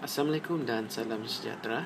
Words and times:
Assalamualaikum 0.00 0.64
dan 0.64 0.88
salam 0.88 1.28
sejahtera. 1.28 1.84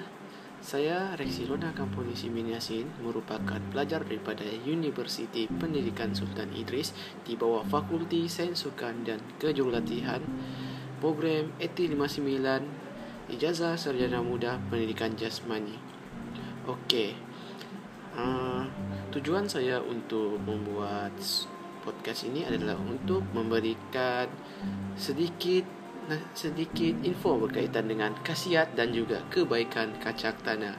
Saya 0.63 1.19
Reksi 1.19 1.51
Roda 1.51 1.75
Kampung 1.75 2.07
Simin 2.15 2.47
Yasin 2.47 2.87
merupakan 3.03 3.59
pelajar 3.75 4.07
daripada 4.07 4.47
Universiti 4.63 5.51
Pendidikan 5.51 6.15
Sultan 6.15 6.55
Idris 6.55 6.95
di 7.27 7.35
bawah 7.35 7.67
Fakulti 7.67 8.31
Sains 8.31 8.63
Sukan 8.63 9.03
dan 9.03 9.19
Kejurulatihan 9.43 10.23
program 11.03 11.59
ET59 11.59 12.39
Ijazah 13.35 13.75
Sarjana 13.75 14.23
Muda 14.23 14.63
Pendidikan 14.71 15.19
Jasmani. 15.19 15.75
Okey. 16.71 17.19
Uh, 18.15 18.63
tujuan 19.11 19.51
saya 19.51 19.83
untuk 19.83 20.39
membuat 20.47 21.19
podcast 21.83 22.31
ini 22.31 22.47
adalah 22.47 22.79
untuk 22.79 23.27
memberikan 23.35 24.31
sedikit 24.95 25.84
sedikit 26.37 27.01
info 27.01 27.41
berkaitan 27.41 27.89
dengan 27.89 28.13
khasiat 28.21 28.77
dan 28.77 28.93
juga 28.93 29.25
kebaikan 29.33 29.97
kacang 30.01 30.37
tanah. 30.45 30.77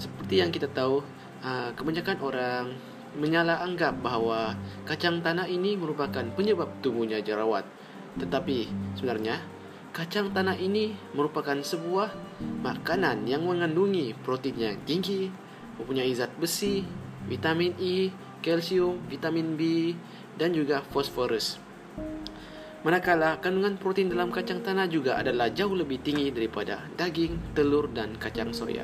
Seperti 0.00 0.40
yang 0.40 0.50
kita 0.50 0.70
tahu, 0.72 1.04
ah, 1.44 1.70
kebanyakan 1.76 2.18
orang 2.24 2.64
menyalah 3.12 3.60
anggap 3.60 4.00
bahawa 4.00 4.56
kacang 4.88 5.20
tanah 5.20 5.44
ini 5.44 5.76
merupakan 5.76 6.24
penyebab 6.32 6.80
tumbuhnya 6.80 7.20
jerawat. 7.20 7.68
Tetapi 8.16 8.68
sebenarnya 8.96 9.40
kacang 9.92 10.32
tanah 10.32 10.56
ini 10.56 10.96
merupakan 11.12 11.56
sebuah 11.60 12.12
makanan 12.64 13.28
yang 13.28 13.44
mengandungi 13.44 14.16
protein 14.24 14.56
yang 14.56 14.76
tinggi, 14.88 15.28
mempunyai 15.76 16.12
zat 16.16 16.32
besi, 16.40 16.84
vitamin 17.28 17.76
E, 17.76 18.08
kalsium, 18.40 18.96
vitamin 19.08 19.54
B 19.60 19.92
dan 20.40 20.56
juga 20.56 20.80
fosforus. 20.80 21.60
Manakala 22.82 23.38
kandungan 23.38 23.78
protein 23.78 24.10
dalam 24.10 24.34
kacang 24.34 24.58
tanah 24.58 24.90
juga 24.90 25.14
adalah 25.14 25.54
jauh 25.54 25.70
lebih 25.70 26.02
tinggi 26.02 26.34
daripada 26.34 26.82
daging, 26.98 27.54
telur 27.54 27.86
dan 27.94 28.18
kacang 28.18 28.50
soya. 28.50 28.82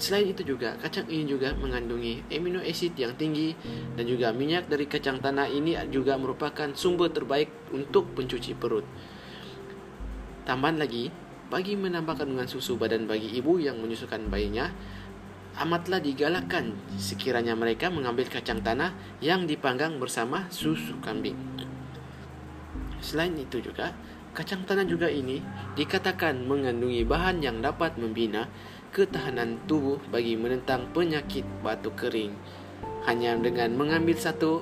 Selain 0.00 0.32
itu 0.32 0.40
juga, 0.40 0.80
kacang 0.80 1.04
ini 1.12 1.28
juga 1.28 1.52
mengandungi 1.60 2.32
amino 2.32 2.56
acid 2.64 2.96
yang 2.96 3.12
tinggi 3.20 3.52
dan 4.00 4.08
juga 4.08 4.32
minyak 4.32 4.64
dari 4.64 4.88
kacang 4.88 5.20
tanah 5.20 5.52
ini 5.52 5.76
juga 5.92 6.16
merupakan 6.16 6.72
sumber 6.72 7.12
terbaik 7.12 7.52
untuk 7.68 8.16
pencuci 8.16 8.56
perut. 8.56 8.88
Tambahan 10.48 10.80
lagi, 10.80 11.12
bagi 11.52 11.76
menambah 11.76 12.16
kandungan 12.16 12.48
susu 12.48 12.80
badan 12.80 13.04
bagi 13.04 13.28
ibu 13.36 13.60
yang 13.60 13.76
menyusukan 13.76 14.32
bayinya, 14.32 14.72
amatlah 15.60 16.00
digalakkan 16.00 16.72
sekiranya 16.96 17.52
mereka 17.52 17.92
mengambil 17.92 18.24
kacang 18.24 18.64
tanah 18.64 18.96
yang 19.20 19.44
dipanggang 19.44 20.00
bersama 20.00 20.48
susu 20.48 20.96
kambing. 21.04 21.69
Selain 23.00 23.32
itu 23.36 23.64
juga, 23.64 23.96
kacang 24.36 24.62
tanah 24.68 24.86
juga 24.86 25.08
ini 25.08 25.42
dikatakan 25.74 26.46
mengandungi 26.46 27.02
bahan 27.02 27.42
yang 27.42 27.58
dapat 27.64 27.96
membina 27.96 28.46
ketahanan 28.92 29.58
tubuh 29.64 29.98
bagi 30.12 30.36
menentang 30.36 30.86
penyakit 30.92 31.42
batuk 31.64 31.96
kering. 31.96 32.36
Hanya 33.08 33.34
dengan 33.40 33.74
mengambil 33.74 34.14
satu 34.14 34.60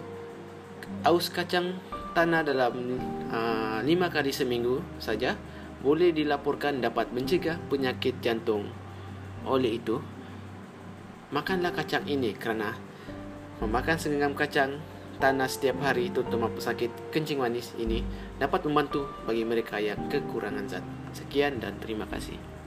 aus 1.02 1.28
kacang 1.28 1.76
tanah 2.14 2.46
dalam 2.46 2.96
uh, 3.28 3.78
lima 3.84 4.08
kali 4.08 4.32
seminggu 4.32 4.80
saja 5.02 5.36
boleh 5.78 6.10
dilaporkan 6.10 6.82
dapat 6.82 7.10
mencegah 7.14 7.58
penyakit 7.70 8.18
jantung. 8.18 8.66
Oleh 9.46 9.78
itu, 9.78 10.02
makanlah 11.30 11.70
kacang 11.70 12.02
ini 12.10 12.34
kerana 12.34 12.74
memakan 13.62 13.96
segenggam 13.98 14.34
kacang 14.34 14.82
tanah 15.18 15.50
setiap 15.50 15.82
hari 15.82 16.10
terutama 16.14 16.50
pesakit 16.50 16.90
kencing 17.10 17.42
manis 17.42 17.74
ini 17.78 18.02
dapat 18.38 18.64
membantu 18.66 19.10
bagi 19.26 19.42
mereka 19.42 19.82
yang 19.82 20.06
kekurangan 20.06 20.66
zat. 20.70 20.84
Sekian 21.14 21.58
dan 21.58 21.76
terima 21.82 22.06
kasih. 22.06 22.57